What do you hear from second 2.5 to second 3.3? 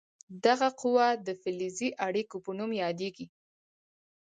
نوم یادیږي.